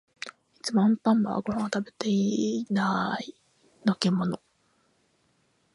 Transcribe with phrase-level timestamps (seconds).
[0.55, 2.07] いつもアンパンマンはご飯を食べて
[2.73, 3.35] ない。
[3.85, 4.41] のけもの？